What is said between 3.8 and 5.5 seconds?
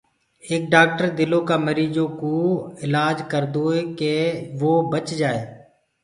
ڪي وو بچ جآئي